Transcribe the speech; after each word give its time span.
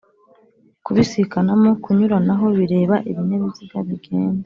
kubisikanamo 0.85 1.69
kunyuranaho 1.83 2.45
bireba 2.57 2.95
Ibinyabiziga 3.09 3.77
bigenda 3.87 4.39